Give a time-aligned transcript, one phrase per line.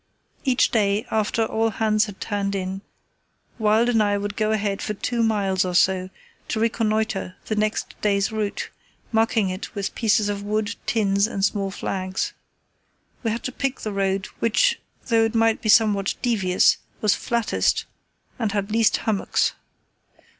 [0.43, 2.81] Each day, after all hands had turned in,
[3.59, 6.09] Wild and I would go ahead for two miles or so
[6.47, 8.71] to reconnoitre the next day's route,
[9.11, 12.33] marking it with pieces of wood, tins, and small flags.
[13.21, 17.85] We had to pick the road which though it might be somewhat devious, was flattest
[18.39, 19.53] and had least hummocks.